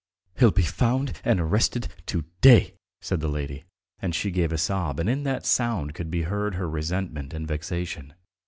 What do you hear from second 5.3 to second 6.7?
sound could be heard her